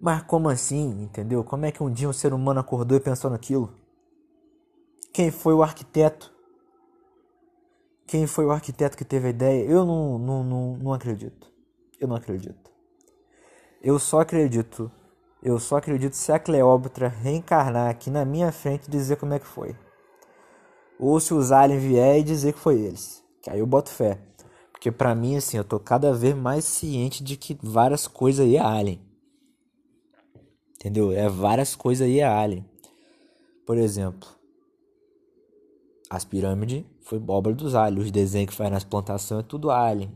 Mas 0.00 0.22
como 0.22 0.48
assim, 0.48 1.02
entendeu? 1.02 1.42
Como 1.42 1.66
é 1.66 1.72
que 1.72 1.82
um 1.82 1.90
dia 1.90 2.08
um 2.08 2.12
ser 2.12 2.32
humano 2.32 2.60
acordou 2.60 2.96
e 2.96 3.00
pensou 3.00 3.30
naquilo? 3.30 3.74
Quem 5.12 5.30
foi 5.30 5.54
o 5.54 5.62
arquiteto? 5.62 6.32
Quem 8.08 8.26
foi 8.26 8.44
o 8.44 8.50
arquiteto 8.50 8.96
que 8.96 9.04
teve 9.04 9.28
a 9.28 9.30
ideia? 9.30 9.64
Eu 9.64 9.84
não, 9.84 10.18
não, 10.18 10.42
não, 10.42 10.76
não 10.78 10.92
acredito. 10.92 11.52
Eu 12.00 12.08
não 12.08 12.16
acredito. 12.16 12.72
Eu 13.80 14.00
só 14.00 14.20
acredito 14.20 14.90
eu 15.42 15.58
só 15.60 15.76
acredito 15.76 16.14
se 16.14 16.32
a 16.32 16.38
Cleópatra 16.38 17.08
reencarnar 17.08 17.88
aqui 17.88 18.10
na 18.10 18.24
minha 18.24 18.50
frente 18.50 18.88
e 18.88 18.90
dizer 18.90 19.16
como 19.16 19.34
é 19.34 19.38
que 19.38 19.46
foi. 19.46 19.76
Ou 20.98 21.20
se 21.20 21.32
os 21.32 21.52
aliens 21.52 21.82
vier 21.82 22.18
e 22.18 22.24
dizer 22.24 22.54
que 22.54 22.58
foi 22.58 22.80
eles. 22.80 23.22
Que 23.40 23.50
aí 23.50 23.60
eu 23.60 23.66
boto 23.66 23.90
fé. 23.90 24.20
Porque 24.72 24.90
pra 24.90 25.14
mim, 25.14 25.36
assim, 25.36 25.56
eu 25.56 25.64
tô 25.64 25.78
cada 25.78 26.12
vez 26.12 26.34
mais 26.34 26.64
ciente 26.64 27.22
de 27.22 27.36
que 27.36 27.56
várias 27.62 28.08
coisas 28.08 28.44
aí 28.44 28.56
é 28.56 28.60
alien. 28.60 29.00
Entendeu? 30.74 31.12
É 31.12 31.28
várias 31.28 31.76
coisas 31.76 32.06
aí 32.06 32.18
é 32.18 32.26
alien. 32.26 32.68
Por 33.64 33.78
exemplo, 33.78 34.28
as 36.10 36.24
pirâmides 36.24 36.84
foi 37.02 37.22
obra 37.26 37.54
dos 37.54 37.74
aliens. 37.74 38.06
Os 38.06 38.10
desenhos 38.10 38.50
que 38.50 38.56
faz 38.56 38.70
nas 38.70 38.84
plantações 38.84 39.44
é 39.44 39.48
tudo 39.48 39.70
alien. 39.70 40.12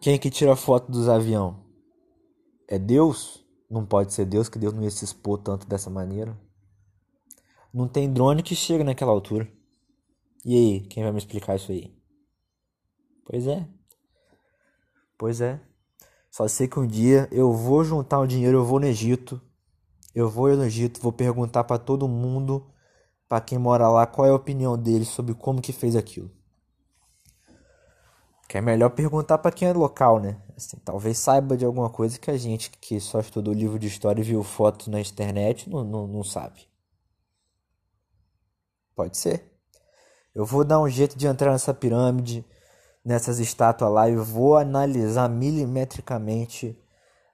Quem 0.00 0.18
que 0.18 0.30
tira 0.30 0.54
foto 0.54 0.90
dos 0.90 1.08
aviões? 1.08 1.64
é 2.68 2.78
Deus? 2.78 3.44
Não 3.70 3.84
pode 3.84 4.12
ser 4.12 4.24
Deus, 4.24 4.48
que 4.48 4.58
Deus 4.58 4.72
não 4.72 4.82
ia 4.82 4.90
se 4.90 5.04
expor 5.04 5.38
tanto 5.38 5.66
dessa 5.66 5.90
maneira. 5.90 6.38
Não 7.72 7.88
tem 7.88 8.12
drone 8.12 8.42
que 8.42 8.54
chega 8.54 8.84
naquela 8.84 9.10
altura. 9.10 9.50
E 10.44 10.54
aí, 10.54 10.80
quem 10.82 11.02
vai 11.02 11.12
me 11.12 11.18
explicar 11.18 11.56
isso 11.56 11.72
aí? 11.72 11.96
Pois 13.24 13.46
é. 13.46 13.66
Pois 15.18 15.40
é. 15.40 15.60
Só 16.30 16.46
sei 16.46 16.68
que 16.68 16.78
um 16.78 16.86
dia 16.86 17.28
eu 17.32 17.52
vou 17.52 17.84
juntar 17.84 18.20
o 18.20 18.26
dinheiro, 18.26 18.58
eu 18.58 18.64
vou 18.64 18.78
no 18.78 18.86
Egito. 18.86 19.40
Eu 20.14 20.28
vou 20.28 20.54
no 20.54 20.64
Egito, 20.64 21.00
vou 21.00 21.12
perguntar 21.12 21.64
para 21.64 21.78
todo 21.78 22.06
mundo, 22.06 22.70
para 23.28 23.40
quem 23.40 23.58
mora 23.58 23.88
lá, 23.88 24.06
qual 24.06 24.26
é 24.26 24.30
a 24.30 24.34
opinião 24.34 24.76
deles 24.76 25.08
sobre 25.08 25.34
como 25.34 25.60
que 25.60 25.72
fez 25.72 25.96
aquilo. 25.96 26.30
Que 28.48 28.58
é 28.58 28.60
melhor 28.60 28.90
perguntar 28.90 29.38
para 29.38 29.50
quem 29.50 29.68
é 29.68 29.72
local, 29.72 30.20
né? 30.20 30.40
Assim, 30.56 30.76
talvez 30.84 31.18
saiba 31.18 31.56
de 31.56 31.64
alguma 31.64 31.90
coisa 31.90 32.18
que 32.18 32.30
a 32.30 32.36
gente 32.36 32.70
que 32.70 33.00
só 33.00 33.20
estudou 33.20 33.52
livro 33.52 33.78
de 33.78 33.88
história 33.88 34.20
e 34.20 34.24
viu 34.24 34.42
fotos 34.42 34.86
na 34.86 35.00
internet 35.00 35.68
não, 35.68 35.82
não, 35.82 36.06
não 36.06 36.22
sabe. 36.22 36.68
Pode 38.94 39.16
ser. 39.16 39.50
Eu 40.34 40.44
vou 40.44 40.64
dar 40.64 40.80
um 40.80 40.88
jeito 40.88 41.16
de 41.16 41.26
entrar 41.26 41.52
nessa 41.52 41.74
pirâmide, 41.74 42.44
nessas 43.04 43.38
estátuas 43.38 43.90
lá 43.90 44.08
e 44.08 44.16
vou 44.16 44.56
analisar 44.56 45.28
milimetricamente 45.28 46.78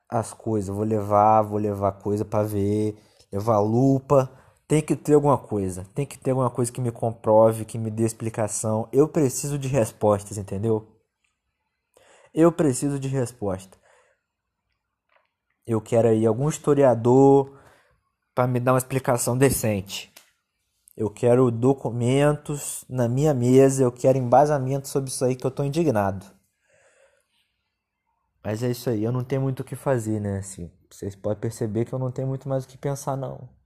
as 0.09 0.33
coisas. 0.33 0.75
Vou 0.75 0.85
levar, 0.85 1.43
vou 1.43 1.59
levar 1.59 1.93
coisa 1.93 2.25
para 2.25 2.45
ver, 2.45 2.97
levar 3.33 3.61
lupa. 3.61 4.31
Tem 4.71 4.81
que 4.81 4.95
ter 4.95 5.15
alguma 5.15 5.37
coisa. 5.37 5.85
Tem 5.97 6.07
que 6.07 6.17
ter 6.17 6.31
alguma 6.31 6.49
coisa 6.49 6.71
que 6.71 6.81
me 6.81 6.93
comprove, 6.93 7.65
que 7.65 7.77
me 7.77 7.91
dê 7.91 8.05
explicação. 8.05 8.89
Eu 8.93 9.09
preciso 9.09 9.59
de 9.59 9.67
respostas, 9.67 10.39
entendeu? 10.39 10.87
Eu 12.33 12.53
preciso 12.53 12.97
de 12.97 13.09
resposta. 13.09 13.77
eu 15.67 15.81
quero 15.81 16.07
aí 16.07 16.25
algum 16.25 16.49
historiador 16.49 17.59
para 18.33 18.47
me 18.47 18.61
dar 18.61 18.75
uma 18.75 18.79
explicação 18.79 19.37
decente. 19.37 20.13
Eu 20.97 21.11
quero 21.11 21.51
documentos 21.51 22.85
na 22.89 23.09
minha 23.09 23.35
mesa, 23.35 23.83
eu 23.83 23.91
quero 23.91 24.19
embasamento 24.19 24.87
sobre 24.87 25.11
isso 25.11 25.25
aí 25.25 25.35
que 25.35 25.45
eu 25.45 25.51
tô 25.51 25.65
indignado. 25.65 26.25
Mas 28.45 28.63
é 28.63 28.71
isso 28.71 28.89
aí, 28.89 29.03
eu 29.03 29.11
não 29.11 29.25
tenho 29.25 29.43
muito 29.43 29.61
o 29.61 29.65
que 29.65 29.75
fazer, 29.75 30.21
né? 30.21 30.39
Assim, 30.39 30.71
vocês 30.89 31.17
podem 31.17 31.41
perceber 31.41 31.85
que 31.87 31.93
eu 31.93 31.99
não 31.99 32.13
tenho 32.13 32.29
muito 32.29 32.49
mais 32.49 32.65
o 32.65 32.69
que 32.69 32.79
pensar 32.79 33.17
não. 33.17 33.60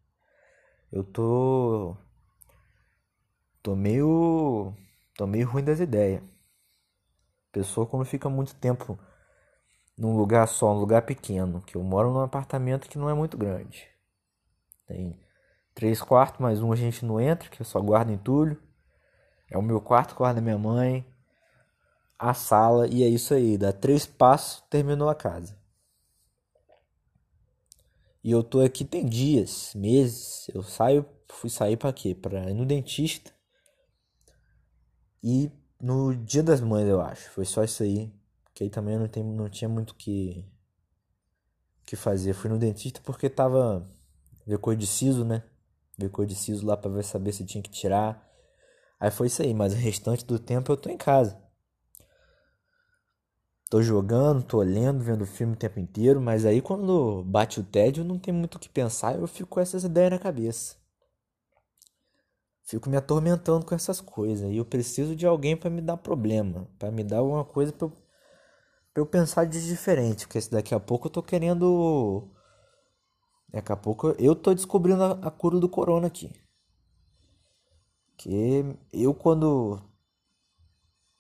Eu 0.95 1.03
tô 1.03 1.97
tô 3.61 3.75
meio 3.75 4.73
tô 5.17 5.27
meio 5.27 5.49
ruim 5.49 5.65
das 5.65 5.81
ideias. 5.81 6.23
Pessoa 7.51 7.85
quando 7.85 8.05
fica 8.05 8.29
muito 8.29 8.55
tempo 8.55 8.97
num 9.99 10.17
lugar 10.17 10.47
só, 10.47 10.73
um 10.73 10.79
lugar 10.79 11.03
pequeno, 11.03 11.61
que 11.63 11.77
eu 11.77 11.83
moro 11.83 12.13
num 12.13 12.21
apartamento 12.21 12.89
que 12.89 12.97
não 12.97 13.11
é 13.11 13.15
muito 13.15 13.37
grande. 13.37 13.89
Tem 14.87 15.19
três 15.75 16.01
quartos, 16.01 16.39
mais 16.39 16.63
um 16.63 16.71
a 16.71 16.77
gente 16.77 17.05
não 17.05 17.21
entra, 17.21 17.49
que 17.49 17.61
eu 17.61 17.67
só 17.67 17.81
guardo 17.81 18.13
entulho. 18.13 18.57
É 19.51 19.59
o 19.59 19.63
meu 19.63 19.81
quarto, 19.81 20.15
quarto 20.15 20.37
da 20.37 20.41
minha 20.41 20.59
mãe, 20.59 21.05
a 22.17 22.33
sala, 22.35 22.87
e 22.87 23.03
é 23.03 23.09
isso 23.09 23.35
aí. 23.35 23.59
Dá 23.59 23.73
três 23.73 24.07
passos, 24.07 24.61
terminou 24.71 25.09
a 25.09 25.15
casa. 25.17 25.57
E 28.25 28.31
eu 28.31 28.43
tô 28.43 28.61
aqui 28.61 28.85
tem 28.87 29.07
dias, 29.07 29.75
meses. 29.75 30.49
Eu 30.55 30.63
saio, 30.63 31.05
fui 31.31 31.51
sair 31.51 31.77
para 31.77 31.93
quê? 31.93 32.15
Para 32.15 32.51
ir 32.51 32.55
no 32.55 32.65
dentista. 32.65 33.31
E 35.23 35.51
no 35.81 36.15
Dia 36.17 36.43
das 36.43 36.61
Mães, 36.61 36.89
eu 36.89 37.01
acho. 37.03 37.31
Foi 37.31 37.45
só 37.45 37.63
isso 37.63 37.83
aí. 37.83 38.11
Que 38.55 38.65
aí 38.65 38.71
também 38.71 38.99
não, 38.99 39.09
tem, 39.09 39.23
não 39.23 39.51
tinha 39.51 39.69
muito 39.69 39.95
que 39.95 40.45
que 41.85 41.97
fazer. 41.97 42.33
Fui 42.33 42.49
no 42.51 42.59
dentista 42.59 43.01
porque 43.05 43.29
tava 43.29 43.87
ver 44.47 44.59
de 44.77 44.87
siso, 44.87 45.25
né? 45.25 45.43
Ver 45.99 46.11
de 46.27 46.35
siso 46.35 46.67
lá 46.67 46.77
para 46.77 46.91
ver 46.91 47.05
saber 47.05 47.33
se 47.33 47.45
tinha 47.45 47.63
que 47.63 47.71
tirar. 47.71 48.27
Aí 48.99 49.11
foi 49.11 49.27
isso 49.27 49.43
aí, 49.43 49.53
mas 49.53 49.75
o 49.75 49.77
restante 49.77 50.25
do 50.25 50.39
tempo 50.39 50.73
eu 50.73 50.77
tô 50.79 50.89
em 50.89 50.97
casa. 50.97 51.44
Tô 53.75 53.83
jogando, 53.83 54.41
tô 54.41 54.63
lendo, 54.63 55.03
vendo 55.03 55.27
filme 55.27 55.55
o 55.55 55.57
tempo 55.57 55.81
inteiro, 55.81 56.21
mas 56.21 56.47
aí 56.47 56.63
quando 56.63 57.25
bate 57.25 57.59
o 57.59 57.65
tédio 57.65 58.05
não 58.05 58.21
tem 58.21 58.33
muito 58.33 58.55
o 58.55 58.59
que 58.61 58.69
pensar, 58.69 59.19
eu 59.19 59.27
fico 59.27 59.49
com 59.49 59.59
essas 59.59 59.83
ideias 59.83 60.13
na 60.13 60.19
cabeça. 60.21 60.77
Fico 62.63 62.89
me 62.89 62.97
atormentando 62.97 63.67
com 63.67 63.75
essas 63.75 64.01
coisas 64.01 64.49
e 64.49 64.59
eu 64.59 64.65
preciso 64.65 65.17
de 65.17 65.27
alguém 65.27 65.57
para 65.57 65.71
me 65.71 65.81
dar 65.81 65.97
problema, 65.97 66.69
para 66.79 66.93
me 66.93 67.03
dar 67.03 67.19
alguma 67.19 67.45
coisa 67.45 67.73
para 67.73 67.89
eu, 67.89 67.91
pra 67.91 69.03
eu 69.03 69.07
pensar 69.07 69.45
de 69.45 69.67
diferente, 69.67 70.29
porque 70.29 70.49
daqui 70.51 70.73
a 70.73 70.79
pouco 70.79 71.09
eu 71.09 71.11
tô 71.11 71.21
querendo 71.21 72.31
Daqui 73.49 73.73
a 73.73 73.77
pouco 73.77 74.15
eu 74.21 74.37
tô 74.37 74.55
descobrindo 74.55 75.03
a, 75.03 75.11
a 75.21 75.31
cura 75.33 75.59
do 75.59 75.69
corona 75.69 76.07
aqui. 76.07 76.31
Que 78.17 78.79
eu 78.93 79.13
quando 79.13 79.83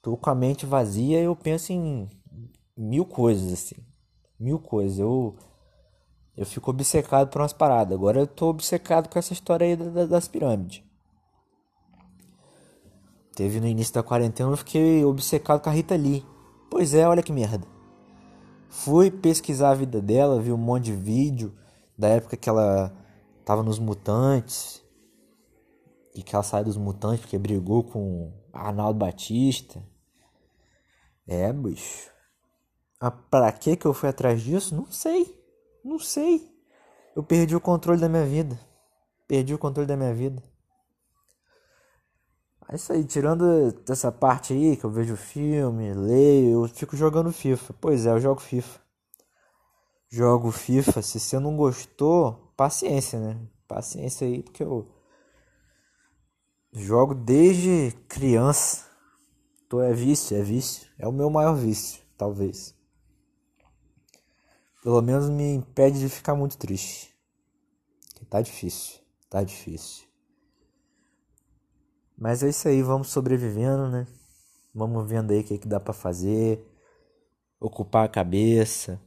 tô 0.01 0.17
com 0.17 0.31
a 0.31 0.37
mente 0.37 0.65
vazia, 0.65 1.21
eu 1.21 1.35
penso 1.35 1.73
em 1.73 2.09
mil 2.76 3.04
coisas 3.04 3.52
assim. 3.52 3.76
Mil 4.38 4.59
coisas. 4.59 4.99
Eu 4.99 5.37
eu 6.37 6.45
fico 6.45 6.71
obcecado 6.71 7.28
por 7.28 7.40
umas 7.40 7.52
paradas. 7.52 7.97
Agora 7.97 8.21
eu 8.21 8.26
tô 8.26 8.49
obcecado 8.49 9.09
com 9.09 9.19
essa 9.19 9.33
história 9.33 9.66
aí 9.66 9.76
das 10.07 10.26
pirâmides. 10.26 10.83
Teve 13.37 13.61
no 13.61 13.66
início 13.66 13.95
da 13.95 14.02
quarentena, 14.02 14.50
eu 14.50 14.57
fiquei 14.57 15.04
obcecado 15.04 15.61
com 15.61 15.69
a 15.69 15.73
Rita 15.73 15.97
Lee. 15.97 16.25
Pois 16.71 16.95
é, 16.95 17.07
olha 17.07 17.23
que 17.23 17.33
merda. 17.33 17.66
Fui 18.69 19.11
pesquisar 19.11 19.71
a 19.71 19.75
vida 19.75 20.00
dela, 20.00 20.40
vi 20.40 20.52
um 20.52 20.57
monte 20.57 20.87
de 20.87 20.93
vídeo 20.93 21.54
da 21.97 22.09
época 22.09 22.37
que 22.37 22.49
ela 22.49 22.93
tava 23.45 23.62
nos 23.62 23.78
Mutantes 23.78 24.83
e 26.14 26.23
que 26.23 26.35
ela 26.35 26.43
saiu 26.43 26.64
dos 26.64 26.76
Mutantes 26.76 27.21
porque 27.21 27.38
brigou 27.38 27.85
com 27.85 28.33
Arnaldo 28.53 28.99
Batista. 28.99 29.83
É, 31.27 31.53
bicho. 31.53 32.13
Ah, 33.00 33.11
pra 33.11 33.52
que 33.52 33.76
que 33.76 33.87
eu 33.87 33.94
fui 33.94 34.09
atrás 34.09 34.42
disso? 34.42 34.74
Não 34.74 34.90
sei. 34.90 35.38
Não 35.85 35.98
sei. 35.98 36.50
Eu 37.14 37.22
perdi 37.22 37.54
o 37.54 37.61
controle 37.61 38.00
da 38.00 38.09
minha 38.09 38.24
vida. 38.24 38.59
Perdi 39.28 39.54
o 39.54 39.59
controle 39.59 39.87
da 39.87 39.96
minha 39.96 40.14
vida. 40.14 40.42
É 42.68 42.76
isso 42.76 42.92
aí, 42.92 43.04
tirando 43.04 43.72
dessa 43.85 44.11
parte 44.11 44.54
aí 44.54 44.76
que 44.76 44.85
eu 44.85 44.90
vejo 44.90 45.16
filme, 45.16 45.92
leio, 45.92 46.64
eu 46.64 46.68
fico 46.68 46.96
jogando 46.96 47.30
FIFA. 47.30 47.74
Pois 47.78 48.07
é, 48.07 48.11
eu 48.11 48.20
jogo 48.20 48.40
FIFA 48.40 48.85
jogo 50.14 50.52
FIFA, 50.52 51.02
se 51.02 51.18
você 51.18 51.40
não 51.40 51.57
gostou, 51.57 52.52
paciência, 52.57 53.18
né? 53.18 53.37
Paciência 53.66 54.24
aí, 54.24 54.44
porque 54.44 54.62
eu 54.62 54.88
jogo 56.72 57.14
desde 57.16 57.90
criança. 58.09 58.85
Tô 59.68 59.83
é 59.83 59.92
vício, 59.92 60.37
é 60.37 60.42
vício. 60.42 60.87
É 60.98 61.09
o 61.09 61.12
meu 61.12 61.28
maior 61.28 61.57
vício, 61.57 62.00
talvez. 62.16 62.72
Pelo 64.85 65.01
menos 65.01 65.31
me 65.31 65.55
impede 65.55 65.99
de 65.99 66.11
ficar 66.11 66.35
muito 66.35 66.59
triste. 66.59 67.11
Tá 68.29 68.42
difícil, 68.42 69.01
tá 69.31 69.42
difícil. 69.42 70.07
Mas 72.18 72.42
é 72.42 72.51
isso 72.51 72.68
aí, 72.68 72.83
vamos 72.83 73.09
sobrevivendo, 73.09 73.88
né? 73.88 74.07
Vamos 74.75 75.09
vendo 75.09 75.31
aí 75.31 75.40
o 75.40 75.44
que, 75.44 75.57
que 75.57 75.66
dá 75.66 75.81
para 75.81 75.94
fazer. 75.94 76.62
Ocupar 77.59 78.05
a 78.05 78.09
cabeça. 78.09 79.01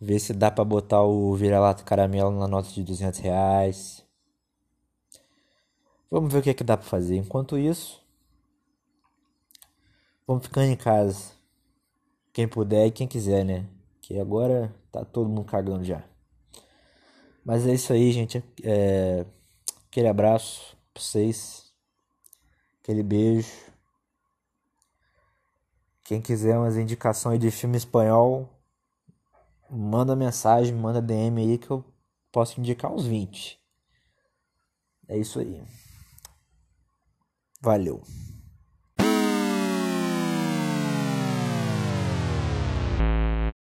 Ver 0.00 0.20
se 0.20 0.32
dá 0.32 0.48
para 0.48 0.64
botar 0.64 1.02
o 1.02 1.34
vira-lata 1.34 1.82
caramelo 1.82 2.30
na 2.30 2.46
nota 2.46 2.68
de 2.68 2.84
200 2.84 3.18
reais. 3.18 4.04
Vamos 6.08 6.32
ver 6.32 6.38
o 6.38 6.42
que 6.42 6.54
que 6.54 6.62
dá 6.62 6.76
para 6.76 6.86
fazer. 6.86 7.16
Enquanto 7.16 7.58
isso, 7.58 8.00
vamos 10.24 10.44
ficando 10.44 10.66
em 10.66 10.76
casa. 10.76 11.35
Quem 12.36 12.46
puder 12.46 12.86
e 12.86 12.90
quem 12.90 13.08
quiser, 13.08 13.46
né? 13.46 13.66
Que 14.02 14.20
agora 14.20 14.70
tá 14.92 15.02
todo 15.06 15.26
mundo 15.26 15.46
cagando 15.46 15.82
já. 15.82 16.04
Mas 17.42 17.66
é 17.66 17.72
isso 17.72 17.94
aí, 17.94 18.12
gente. 18.12 18.44
É... 18.62 19.24
Aquele 19.86 20.06
abraço 20.06 20.76
pra 20.92 21.02
vocês. 21.02 21.72
Aquele 22.82 23.02
beijo. 23.02 23.50
Quem 26.04 26.20
quiser 26.20 26.58
umas 26.58 26.76
indicações 26.76 27.40
de 27.40 27.50
filme 27.50 27.78
espanhol, 27.78 28.46
manda 29.70 30.14
mensagem, 30.14 30.74
manda 30.74 31.00
DM 31.00 31.40
aí 31.40 31.56
que 31.56 31.70
eu 31.70 31.82
posso 32.30 32.60
indicar 32.60 32.92
uns 32.92 33.06
20. 33.06 33.58
É 35.08 35.16
isso 35.16 35.40
aí. 35.40 35.64
Valeu. 37.62 38.02